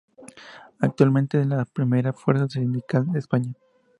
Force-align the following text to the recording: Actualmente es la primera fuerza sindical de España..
Actualmente 0.79 1.39
es 1.39 1.45
la 1.45 1.63
primera 1.63 2.11
fuerza 2.11 2.49
sindical 2.49 3.11
de 3.11 3.19
España.. 3.19 3.53